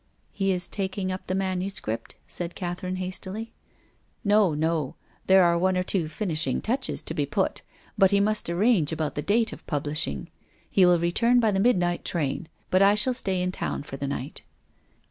[0.31, 3.53] "He is taking up the manuscript?" said Catherine hastily."
[4.33, 4.95] No, no.
[5.27, 7.61] There arc one or two finishing touches to be put.
[7.99, 10.31] But he must arrange about the date of publishing.
[10.67, 14.07] He will return by the midnight train, but I shall stay in town for the
[14.07, 14.41] night."